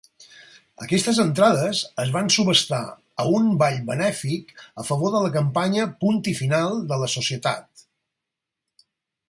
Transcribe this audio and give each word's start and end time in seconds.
Aquestes 0.83 1.17
entrades 1.23 1.81
es 2.03 2.13
van 2.15 2.31
subhastar 2.35 2.79
a 3.23 3.27
un 3.41 3.51
ball 3.61 3.77
benèfic 3.91 4.51
a 4.85 4.87
favor 4.89 5.13
de 5.17 5.23
la 5.27 5.31
campanya 5.39 5.87
"Punt 6.01 6.19
i 6.35 6.37
final" 6.43 6.83
de 6.93 7.01
la 7.05 7.11
societat. 7.17 7.87